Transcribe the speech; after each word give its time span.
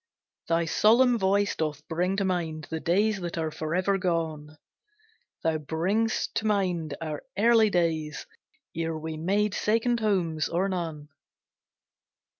Thy 0.47 0.65
solemn 0.65 1.19
voice 1.19 1.55
doth 1.55 1.87
bring 1.87 2.15
to 2.17 2.25
mind 2.25 2.65
The 2.71 2.79
days 2.79 3.19
that 3.19 3.37
are 3.37 3.51
forever 3.51 3.99
gone: 3.99 4.57
Thou 5.43 5.59
bringest 5.59 6.33
to 6.37 6.47
mind 6.47 6.97
our 6.99 7.21
early 7.37 7.69
days, 7.69 8.25
Ere 8.75 8.97
we 8.97 9.15
made 9.15 9.53
second 9.53 9.99
homes 9.99 10.49
or 10.49 10.67
none. 10.69 11.09